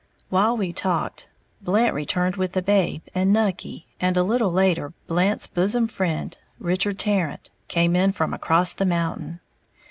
While 0.31 0.57
we 0.57 0.73
talked, 0.73 1.29
Blant 1.61 1.93
returned, 1.93 2.35
with 2.35 2.53
the 2.53 2.63
babe 2.63 3.03
and 3.13 3.31
Nucky, 3.31 3.85
and 3.99 4.17
a 4.17 4.23
little 4.23 4.51
later, 4.51 4.93
Blant's 5.05 5.45
bosom 5.45 5.87
friend, 5.87 6.35
Richard 6.57 6.97
Tarrant, 6.97 7.51
came 7.67 7.95
in 7.95 8.11
from 8.11 8.33
across 8.33 8.73
the 8.73 8.83
mountain. 8.87 9.41